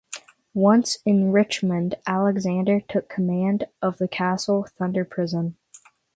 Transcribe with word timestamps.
Once 0.55 0.97
in 1.05 1.31
Richmond, 1.31 1.93
Alexander 2.07 2.79
took 2.79 3.07
command 3.07 3.65
of 3.83 3.99
the 3.99 4.07
Castle 4.07 4.65
Thunder 4.79 5.05
Prison. 5.05 5.55